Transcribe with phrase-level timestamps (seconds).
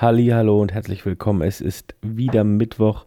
[0.00, 1.42] Hallo und herzlich willkommen.
[1.42, 3.04] Es ist wieder Mittwoch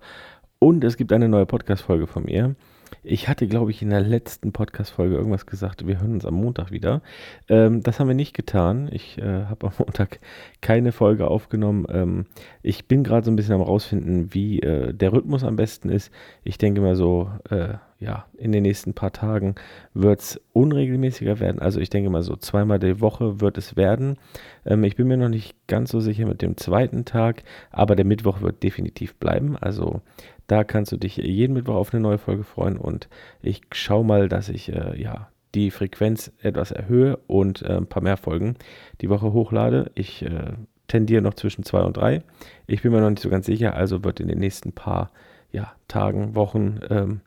[0.60, 2.58] und es gibt eine neue Podcast-Folge von mir.
[3.02, 6.70] Ich hatte, glaube ich, in der letzten Podcast-Folge irgendwas gesagt, wir hören uns am Montag
[6.70, 7.02] wieder.
[7.48, 8.90] Ähm, das haben wir nicht getan.
[8.92, 10.20] Ich äh, habe am Montag
[10.60, 11.86] keine Folge aufgenommen.
[11.88, 12.26] Ähm,
[12.62, 16.12] ich bin gerade so ein bisschen am rausfinden, wie äh, der Rhythmus am besten ist.
[16.44, 19.54] Ich denke mal so, äh, ja, in den nächsten paar Tagen
[19.94, 21.60] wird es unregelmäßiger werden.
[21.60, 24.18] Also ich denke mal so zweimal die Woche wird es werden.
[24.66, 28.06] Ähm, ich bin mir noch nicht ganz so sicher mit dem zweiten Tag, aber der
[28.06, 29.56] Mittwoch wird definitiv bleiben.
[29.56, 30.02] Also
[30.48, 33.08] da kannst du dich jeden Mittwoch auf eine neue Folge freuen und
[33.44, 38.02] ich schaue mal, dass ich äh, ja die Frequenz etwas erhöhe und äh, ein paar
[38.02, 38.56] mehr Folgen
[39.02, 39.92] die Woche hochlade.
[39.94, 40.54] Ich äh,
[40.88, 42.24] tendiere noch zwischen zwei und drei.
[42.66, 45.12] Ich bin mir noch nicht so ganz sicher, also wird in den nächsten paar
[45.52, 47.22] ja, Tagen, Wochen ähm,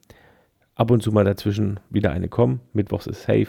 [0.75, 2.61] ab und zu mal dazwischen wieder eine kommen.
[2.73, 3.49] Mittwochs ist safe,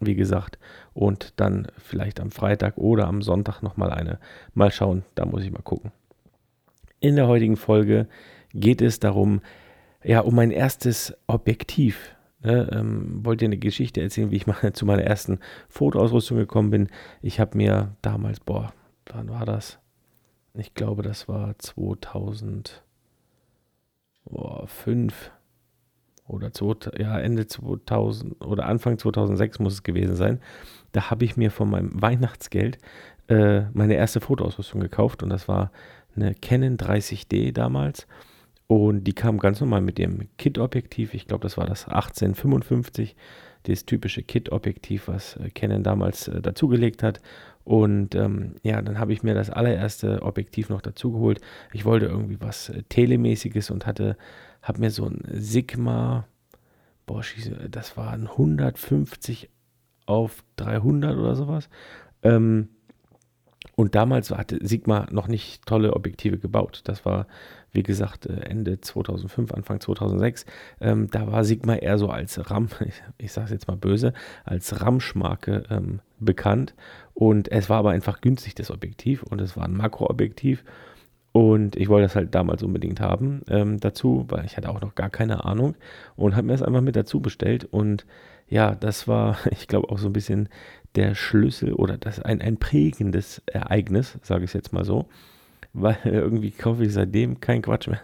[0.00, 0.58] wie gesagt.
[0.94, 4.18] Und dann vielleicht am Freitag oder am Sonntag nochmal eine.
[4.54, 5.92] Mal schauen, da muss ich mal gucken.
[7.00, 8.08] In der heutigen Folge
[8.52, 9.40] geht es darum,
[10.02, 12.14] ja, um mein erstes Objektiv.
[12.42, 16.70] Ne, ähm, wollte dir eine Geschichte erzählen, wie ich mal zu meiner ersten Fotoausrüstung gekommen
[16.70, 16.88] bin.
[17.22, 18.72] Ich habe mir damals, boah,
[19.06, 19.78] wann war das?
[20.54, 22.82] Ich glaube, das war 2005
[26.28, 30.40] oder zwei, ja, Ende 2000 oder Anfang 2006 muss es gewesen sein.
[30.92, 32.78] Da habe ich mir von meinem Weihnachtsgeld
[33.28, 35.70] äh, meine erste Fotoausrüstung gekauft und das war
[36.14, 38.06] eine Canon 30D damals.
[38.68, 41.14] Und die kam ganz normal mit dem Kit-Objektiv.
[41.14, 43.14] Ich glaube, das war das 1855,
[43.62, 47.20] das typische Kit-Objektiv, was äh, Canon damals äh, dazugelegt hat.
[47.64, 51.40] Und ähm, ja, dann habe ich mir das allererste Objektiv noch dazugeholt.
[51.72, 54.16] Ich wollte irgendwie was äh, Telemäßiges und hatte
[54.66, 56.26] habe mir so ein Sigma,
[57.06, 57.22] boah,
[57.70, 59.48] das war ein 150
[60.06, 61.68] auf 300 oder sowas.
[62.22, 62.68] Ähm,
[63.76, 66.80] und damals hatte Sigma noch nicht tolle Objektive gebaut.
[66.84, 67.26] Das war,
[67.72, 70.46] wie gesagt, äh, Ende 2005, Anfang 2006.
[70.80, 74.14] Ähm, da war Sigma eher so als RAM, ich, ich sage es jetzt mal böse,
[74.44, 76.74] als Ramschmarke ähm, bekannt.
[77.14, 79.22] Und es war aber einfach günstig, das Objektiv.
[79.22, 80.64] Und es war ein Makroobjektiv.
[81.36, 84.94] Und ich wollte das halt damals unbedingt haben ähm, dazu, weil ich hatte auch noch
[84.94, 85.74] gar keine Ahnung
[86.16, 87.66] und habe mir das einfach mit dazu bestellt.
[87.66, 88.06] Und
[88.48, 90.48] ja, das war, ich glaube, auch so ein bisschen
[90.94, 95.10] der Schlüssel oder das ein, ein prägendes Ereignis, sage ich jetzt mal so,
[95.74, 98.00] weil irgendwie kaufe ich seitdem kein Quatsch mehr.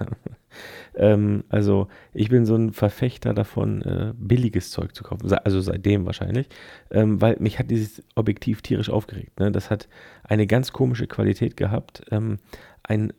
[0.94, 6.04] ähm, also ich bin so ein Verfechter davon, äh, billiges Zeug zu kaufen, also seitdem
[6.04, 6.50] wahrscheinlich,
[6.90, 9.40] ähm, weil mich hat dieses Objektiv tierisch aufgeregt.
[9.40, 9.50] Ne?
[9.50, 9.88] Das hat
[10.22, 12.02] eine ganz komische Qualität gehabt.
[12.10, 12.38] Ähm,
[12.82, 13.14] ein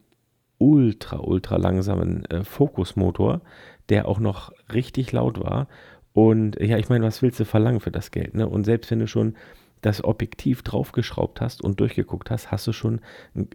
[0.64, 3.42] ultra, ultra langsamen äh, Fokusmotor,
[3.90, 5.68] der auch noch richtig laut war.
[6.14, 8.34] Und ja, ich meine, was willst du verlangen für das Geld?
[8.34, 8.48] Ne?
[8.48, 9.36] Und selbst wenn du schon
[9.82, 13.02] das Objektiv draufgeschraubt hast und durchgeguckt hast, hast du schon,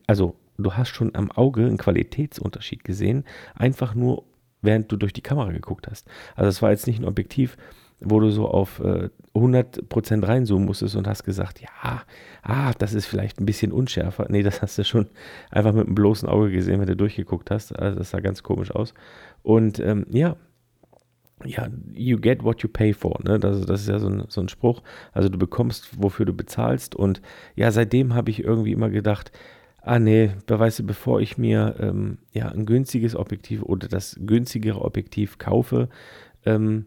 [0.07, 4.25] also du hast schon am Auge einen Qualitätsunterschied gesehen, einfach nur
[4.61, 6.07] während du durch die Kamera geguckt hast.
[6.35, 7.57] Also es war jetzt nicht ein Objektiv,
[8.00, 12.03] wo du so auf äh, 100% reinzoomen musstest und hast gesagt, ja,
[12.42, 14.26] ah, das ist vielleicht ein bisschen unschärfer.
[14.28, 15.09] Nee, das hast du schon
[15.50, 17.78] einfach mit einem bloßen Auge gesehen, wenn du durchgeguckt hast.
[17.78, 18.94] Also das sah ganz komisch aus.
[19.42, 20.36] Und ähm, ja,
[21.44, 23.19] ja, you get what you pay for.
[23.22, 23.38] Ne?
[23.38, 24.82] Das, das ist ja so ein, so ein Spruch.
[25.12, 26.94] Also du bekommst, wofür du bezahlst.
[26.94, 27.20] Und
[27.54, 29.32] ja, seitdem habe ich irgendwie immer gedacht,
[29.82, 34.82] ah nee, weißt du, bevor ich mir ähm, ja, ein günstiges Objektiv oder das günstigere
[34.82, 35.88] Objektiv kaufe,
[36.44, 36.86] ähm,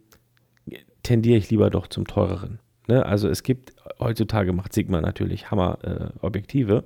[1.03, 2.59] tendiere ich lieber doch zum teureren.
[2.87, 3.05] Ne?
[3.05, 6.77] Also es gibt, heutzutage macht Sigma natürlich Hammer-Objektive.
[6.77, 6.83] Äh,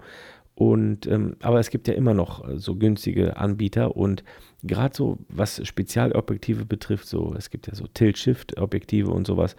[0.55, 4.23] und ähm, aber es gibt ja immer noch äh, so günstige Anbieter und
[4.63, 9.57] gerade so was Spezialobjektive betrifft, so es gibt ja so Tilt-Shift-Objektive und sowas,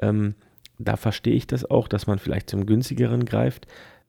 [0.00, 0.34] ähm,
[0.78, 3.66] da verstehe ich das auch, dass man vielleicht zum günstigeren greift.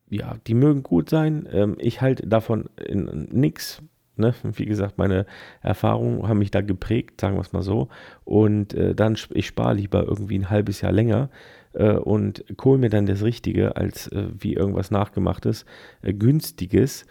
[0.09, 1.47] Ja, die mögen gut sein.
[1.51, 3.81] Ähm, ich halte davon nichts.
[4.19, 4.34] Ne?
[4.44, 5.25] Wie gesagt, meine
[5.62, 7.88] Erfahrungen haben mich da geprägt, sagen wir es mal so.
[8.25, 11.30] Und äh, dann, ich spare lieber irgendwie ein halbes Jahr länger
[11.74, 15.66] äh, und hole mir dann das Richtige als äh, wie irgendwas Nachgemachtes,
[16.02, 17.06] äh, günstiges.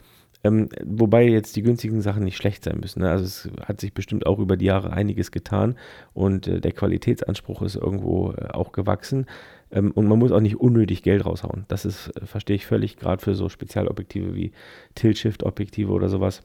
[0.45, 3.01] Ähm, wobei jetzt die günstigen Sachen nicht schlecht sein müssen.
[3.01, 3.11] Ne?
[3.11, 5.75] Also es hat sich bestimmt auch über die Jahre einiges getan
[6.15, 9.27] und äh, der Qualitätsanspruch ist irgendwo äh, auch gewachsen.
[9.73, 11.65] Ähm, und man muss auch nicht unnötig Geld raushauen.
[11.69, 14.53] Das ist, verstehe ich völlig, gerade für so Spezialobjektive wie
[14.95, 16.43] Tilt-Shift-Objektive oder sowas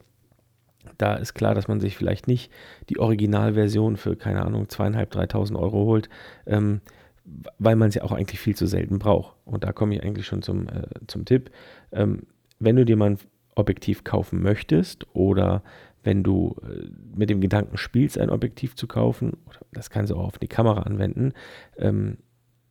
[0.97, 2.51] da ist klar, dass man sich vielleicht nicht
[2.89, 6.09] die Originalversion für, keine Ahnung, zweieinhalb, dreitausend Euro holt,
[6.45, 6.81] ähm,
[7.57, 9.35] weil man sie auch eigentlich viel zu selten braucht.
[9.45, 11.51] Und da komme ich eigentlich schon zum, äh, zum Tipp.
[11.91, 12.23] Ähm,
[12.59, 13.17] wenn du dir mal ein
[13.55, 15.63] Objektiv kaufen möchtest oder
[16.03, 19.37] wenn du äh, mit dem Gedanken spielst, ein Objektiv zu kaufen,
[19.71, 21.33] das kannst du auch auf die Kamera anwenden,
[21.77, 22.17] ähm,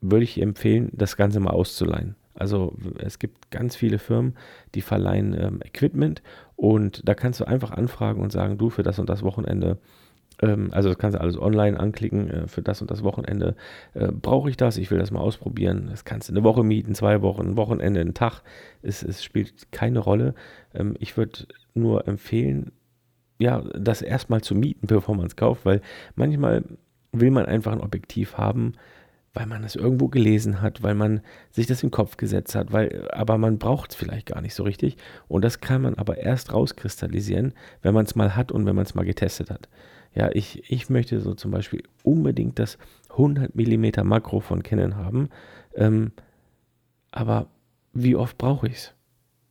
[0.00, 2.16] würde ich empfehlen, das Ganze mal auszuleihen.
[2.34, 4.36] Also es gibt ganz viele Firmen,
[4.74, 6.22] die verleihen ähm, Equipment
[6.56, 9.78] und da kannst du einfach anfragen und sagen, du für das und das Wochenende
[10.42, 12.30] ähm, also das kannst du alles online anklicken.
[12.30, 13.54] Äh, für das und das Wochenende
[13.94, 14.76] äh, brauche ich das.
[14.76, 15.88] Ich will das mal ausprobieren.
[15.90, 18.42] Das kannst du eine Woche mieten, zwei Wochen, ein Wochenende, einen Tag.
[18.82, 20.34] Es, es spielt keine Rolle.
[20.74, 22.72] Ähm, ich würde nur empfehlen,
[23.38, 25.80] ja, das erstmal zu mieten, bevor man es kauft, weil
[26.14, 26.64] manchmal
[27.12, 28.74] will man einfach ein Objektiv haben,
[29.34, 32.72] weil man es irgendwo gelesen hat, weil man sich das in den Kopf gesetzt hat,
[32.72, 34.96] weil, aber man braucht es vielleicht gar nicht so richtig.
[35.26, 38.84] Und das kann man aber erst rauskristallisieren, wenn man es mal hat und wenn man
[38.84, 39.68] es mal getestet hat.
[40.14, 42.76] Ja, ich, ich möchte so zum Beispiel unbedingt das
[43.10, 45.30] 100 mm Makro von Canon haben.
[45.74, 46.12] Ähm,
[47.10, 47.46] aber
[47.94, 48.94] wie oft brauche ich es?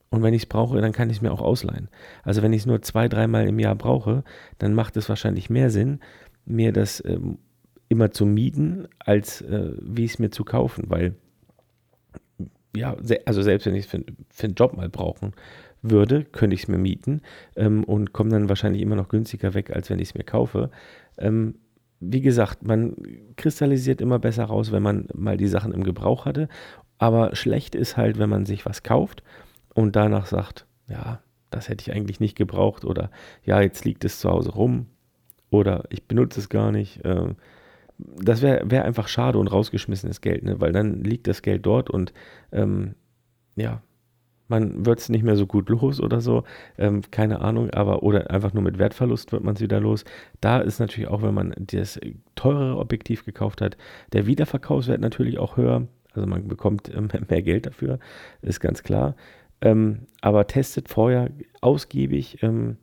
[0.09, 1.87] Und wenn ich es brauche, dann kann ich es mir auch ausleihen.
[2.23, 4.23] Also wenn ich es nur zwei, dreimal im Jahr brauche,
[4.59, 5.99] dann macht es wahrscheinlich mehr Sinn,
[6.45, 7.39] mir das ähm,
[7.91, 10.85] immer zu mieten, als äh, wie es mir zu kaufen.
[10.87, 11.15] Weil,
[12.73, 12.95] ja,
[13.25, 15.33] also selbst wenn ich es für, für einen Job mal brauchen
[15.81, 17.21] würde, könnte ich es mir mieten
[17.57, 20.71] ähm, und komme dann wahrscheinlich immer noch günstiger weg, als wenn ich es mir kaufe.
[21.17, 21.55] Ähm,
[21.99, 22.95] wie gesagt, man
[23.35, 26.47] kristallisiert immer besser raus, wenn man mal die Sachen im Gebrauch hatte.
[26.97, 29.21] Aber schlecht ist halt, wenn man sich was kauft
[29.73, 33.11] und danach sagt, ja, das hätte ich eigentlich nicht gebraucht oder
[33.43, 34.85] ja, jetzt liegt es zu Hause rum
[35.49, 37.03] oder ich benutze es gar nicht.
[37.03, 37.35] Äh,
[38.17, 40.59] das wäre wär einfach schade und rausgeschmissenes Geld, ne?
[40.59, 42.13] weil dann liegt das Geld dort und
[42.51, 42.95] ähm,
[43.55, 43.81] ja,
[44.51, 46.43] man wird es nicht mehr so gut los oder so,
[46.77, 50.03] ähm, keine Ahnung, aber oder einfach nur mit Wertverlust wird man es wieder los.
[50.41, 51.99] Da ist natürlich auch, wenn man das
[52.35, 53.77] teurere Objektiv gekauft hat,
[54.13, 55.87] der Wiederverkaufswert natürlich auch höher.
[56.13, 57.97] Also man bekommt ähm, mehr Geld dafür,
[58.41, 59.15] ist ganz klar.
[59.61, 61.29] Ähm, aber testet vorher
[61.61, 62.77] ausgiebig, ähm,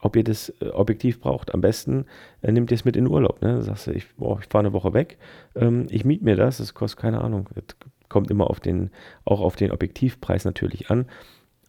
[0.00, 1.54] ob ihr das äh, Objektiv braucht.
[1.54, 2.06] Am besten
[2.42, 3.40] äh, nehmt ihr es mit in Urlaub.
[3.42, 3.62] Ne?
[3.62, 5.18] Sagst du, ich, ich fahre eine Woche weg,
[5.54, 7.48] ähm, ich miete mir das, das kostet keine Ahnung,
[8.08, 8.90] kommt immer auf den,
[9.24, 11.06] auch auf den Objektivpreis natürlich an.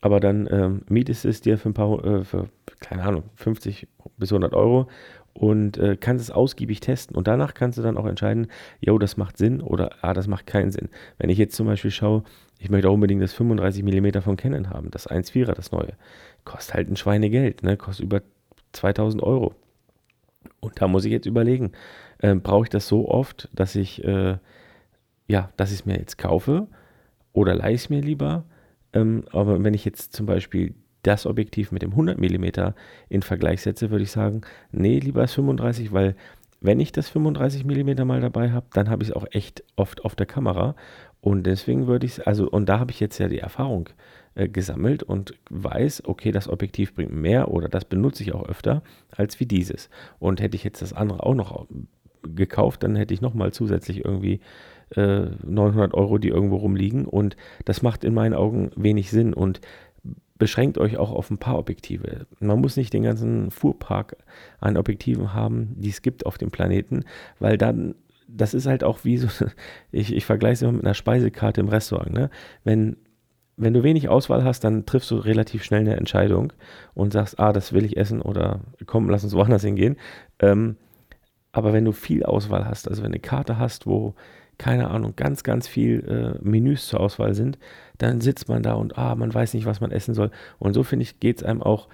[0.01, 2.49] Aber dann ähm, mietest es dir für ein paar, äh, für,
[2.79, 3.87] keine Ahnung, 50
[4.17, 4.87] bis 100 Euro
[5.33, 7.15] und äh, kannst es ausgiebig testen.
[7.15, 8.47] Und danach kannst du dann auch entscheiden,
[8.79, 10.89] jo, das macht Sinn oder ah, das macht keinen Sinn.
[11.17, 12.23] Wenn ich jetzt zum Beispiel schaue,
[12.59, 15.93] ich möchte auch unbedingt das 35 mm von Canon haben, das 1.4er, das neue.
[16.45, 17.77] Kostet halt ein Schweinegeld, ne?
[17.77, 18.21] kostet über
[18.73, 19.55] 2000 Euro.
[20.59, 21.71] Und da muss ich jetzt überlegen,
[22.19, 24.37] äh, brauche ich das so oft, dass ich äh,
[25.31, 26.67] ja, dass ich es mir jetzt kaufe
[27.33, 28.43] oder leihe es mir lieber.
[28.93, 32.73] Ähm, aber wenn ich jetzt zum Beispiel das Objektiv mit dem 100 mm
[33.09, 36.15] in Vergleich setze, würde ich sagen, nee, lieber das 35, weil
[36.61, 40.05] wenn ich das 35 mm mal dabei habe, dann habe ich es auch echt oft
[40.05, 40.75] auf der Kamera.
[41.19, 43.89] Und deswegen würde ich es, also, und da habe ich jetzt ja die Erfahrung
[44.35, 48.83] äh, gesammelt und weiß, okay, das Objektiv bringt mehr oder das benutze ich auch öfter
[49.09, 49.89] als wie dieses.
[50.19, 51.67] Und hätte ich jetzt das andere auch noch
[52.23, 54.39] gekauft, dann hätte ich nochmal zusätzlich irgendwie
[54.95, 57.05] 900 äh, Euro, die irgendwo rumliegen.
[57.05, 59.61] Und das macht in meinen Augen wenig Sinn und
[60.41, 62.25] beschränkt euch auch auf ein paar Objektive.
[62.39, 64.17] Man muss nicht den ganzen Fuhrpark
[64.59, 67.03] an Objektiven haben, die es gibt auf dem Planeten,
[67.37, 67.93] weil dann,
[68.27, 69.27] das ist halt auch wie so,
[69.91, 72.11] ich, ich vergleiche es immer mit einer Speisekarte im Restaurant.
[72.11, 72.31] Ne?
[72.63, 72.97] Wenn,
[73.55, 76.53] wenn du wenig Auswahl hast, dann triffst du relativ schnell eine Entscheidung
[76.95, 79.95] und sagst, ah, das will ich essen oder komm, lass uns woanders hingehen.
[80.39, 80.75] Ähm,
[81.51, 84.15] aber wenn du viel Auswahl hast, also wenn du eine Karte hast, wo
[84.61, 87.57] keine Ahnung, ganz, ganz viel äh, Menüs zur Auswahl sind,
[87.97, 90.29] dann sitzt man da und ah, man weiß nicht, was man essen soll.
[90.59, 91.87] Und so finde ich, geht es einem auch,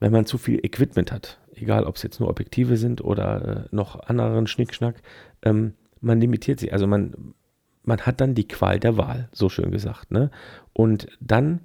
[0.00, 3.76] wenn man zu viel Equipment hat, egal ob es jetzt nur Objektive sind oder äh,
[3.76, 5.02] noch anderen Schnickschnack,
[5.42, 6.72] ähm, man limitiert sich.
[6.72, 7.34] Also man,
[7.82, 10.10] man hat dann die Qual der Wahl, so schön gesagt.
[10.12, 10.30] Ne?
[10.72, 11.60] Und dann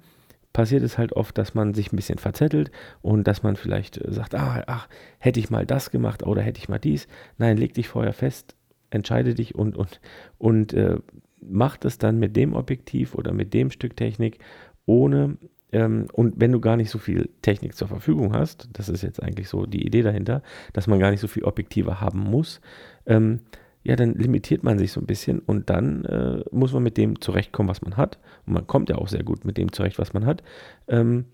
[0.52, 4.12] passiert es halt oft, dass man sich ein bisschen verzettelt und dass man vielleicht äh,
[4.12, 4.88] sagt, ah, ach,
[5.20, 7.08] hätte ich mal das gemacht oder hätte ich mal dies.
[7.38, 8.56] Nein, leg dich vorher fest,
[8.92, 10.00] entscheide dich und, und,
[10.38, 10.98] und äh,
[11.40, 14.38] mach das dann mit dem Objektiv oder mit dem Stück Technik,
[14.86, 15.36] ohne,
[15.72, 19.22] ähm, und wenn du gar nicht so viel Technik zur Verfügung hast, das ist jetzt
[19.22, 22.60] eigentlich so die Idee dahinter, dass man gar nicht so viel Objektive haben muss,
[23.06, 23.40] ähm,
[23.84, 27.20] ja, dann limitiert man sich so ein bisschen und dann äh, muss man mit dem
[27.20, 28.18] zurechtkommen, was man hat.
[28.46, 30.44] Und man kommt ja auch sehr gut mit dem zurecht, was man hat.
[30.86, 31.24] Ähm,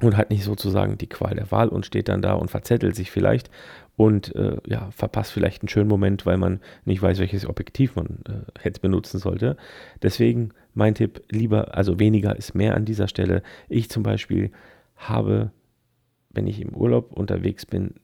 [0.00, 3.10] und hat nicht sozusagen die Qual der Wahl und steht dann da und verzettelt sich
[3.10, 3.50] vielleicht
[3.96, 8.20] und äh, ja, verpasst vielleicht einen schönen Moment, weil man nicht weiß, welches Objektiv man
[8.28, 9.56] äh, jetzt benutzen sollte.
[10.02, 13.42] Deswegen mein Tipp, lieber, also weniger ist mehr an dieser Stelle.
[13.68, 14.52] Ich zum Beispiel
[14.96, 15.50] habe,
[16.30, 17.94] wenn ich im Urlaub unterwegs bin,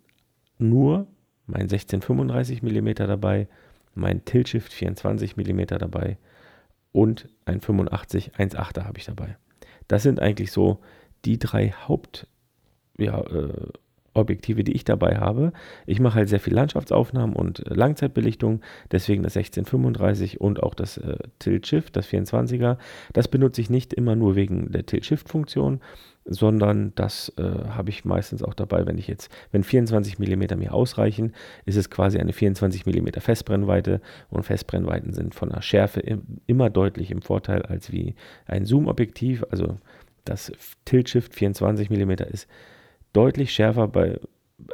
[0.59, 1.07] nur
[1.47, 3.47] mein 1635 mm dabei,
[3.95, 6.19] mein Tilt-Shift 24 mm dabei
[6.91, 9.37] und ein 85 1.8er habe ich dabei.
[9.87, 10.81] Das sind eigentlich so
[11.25, 12.27] die drei Haupt,
[12.99, 13.69] ja, äh,
[14.17, 15.53] die ich dabei habe.
[15.87, 18.61] Ich mache halt sehr viel Landschaftsaufnahmen und äh, Langzeitbelichtung,
[18.93, 22.79] deswegen das 1635 und auch das äh, Tilt-Shift, das 24er.
[23.13, 25.81] Das benutze ich nicht immer nur wegen der Tilt-Shift-Funktion,
[26.25, 30.73] sondern das äh, habe ich meistens auch dabei, wenn ich jetzt, wenn 24 mm mir
[30.73, 31.33] ausreichen,
[31.67, 34.01] ist es quasi eine 24 mm Festbrennweite
[34.31, 38.15] und Festbrennweiten sind von der Schärfe im, immer deutlich im Vorteil als wie
[38.47, 39.77] ein Zoom-Objektiv, also
[40.25, 40.53] das
[40.85, 42.49] Tilt-Shift 24 mm ist
[43.13, 44.19] deutlich schärfer bei,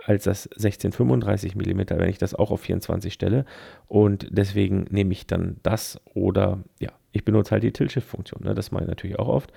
[0.04, 3.44] als das 1635 mm, wenn ich das auch auf 24 stelle.
[3.86, 8.44] Und deswegen nehme ich dann das oder ja, ich benutze halt die Tilt-Shift-Funktion.
[8.44, 8.54] Ne?
[8.54, 9.52] Das mache ich natürlich auch oft.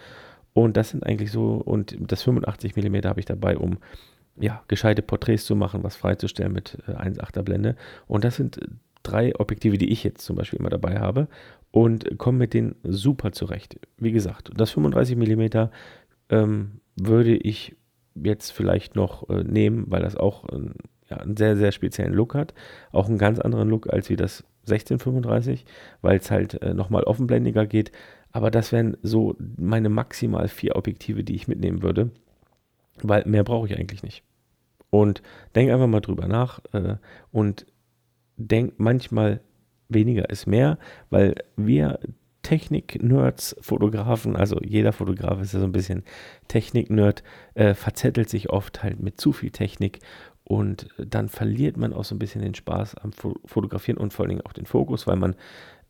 [0.54, 3.78] Und das sind eigentlich so, und das 85 mm habe ich dabei, um
[4.36, 7.76] ja, gescheite Porträts zu machen, was freizustellen mit äh, 1,8er Blende.
[8.08, 8.60] Und das sind
[9.04, 11.28] drei Objektive, die ich jetzt zum Beispiel immer dabei habe
[11.72, 13.80] und komme mit denen super zurecht.
[13.98, 15.70] Wie gesagt, das 35 mm
[16.30, 17.76] ähm, würde ich
[18.16, 20.70] jetzt vielleicht noch äh, nehmen, weil das auch äh,
[21.10, 22.54] ja, einen sehr, sehr speziellen Look hat.
[22.92, 25.66] Auch einen ganz anderen Look als wie das 1635,
[26.02, 27.92] weil es halt äh, nochmal offenblendiger geht.
[28.32, 32.12] Aber das wären so meine maximal vier Objektive, die ich mitnehmen würde,
[33.02, 34.24] weil mehr brauche ich eigentlich nicht.
[34.90, 35.22] Und
[35.56, 36.98] denk einfach mal drüber nach äh,
[37.32, 37.66] und
[38.38, 39.42] denk manchmal
[39.90, 40.78] weniger ist mehr,
[41.10, 42.00] weil wir
[42.42, 46.04] Technik-Nerds, Fotografen, also jeder Fotograf ist ja so ein bisschen
[46.50, 47.24] Technik-Nerd,
[47.54, 50.00] äh, verzettelt sich oft halt mit zu viel Technik
[50.44, 54.32] und dann verliert man auch so ein bisschen den Spaß am Fotografieren und vor allen
[54.32, 55.36] Dingen auch den Fokus, weil man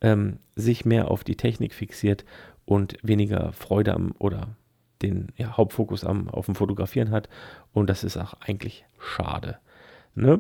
[0.02, 2.24] ähm, sich mehr auf die Technik fixiert
[2.66, 4.56] und weniger Freude am oder
[5.02, 7.30] den ja, Hauptfokus am, auf dem Fotografieren hat.
[7.74, 9.58] Und das ist auch eigentlich schade.
[10.16, 10.40] Ne?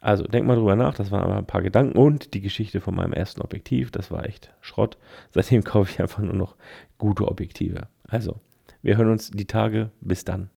[0.00, 2.94] Also denk mal drüber nach, das waren aber ein paar Gedanken und die Geschichte von
[2.94, 4.96] meinem ersten Objektiv, das war echt Schrott.
[5.30, 6.56] Seitdem kaufe ich einfach nur noch
[6.98, 7.88] gute Objektive.
[8.08, 8.40] Also,
[8.82, 9.90] wir hören uns die Tage.
[10.00, 10.48] Bis dann.